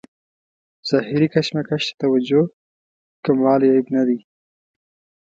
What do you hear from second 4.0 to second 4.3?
دی.